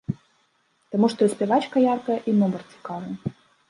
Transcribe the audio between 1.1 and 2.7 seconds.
што і спявачка яркая, і нумар